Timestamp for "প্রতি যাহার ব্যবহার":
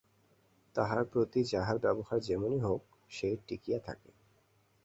1.05-2.19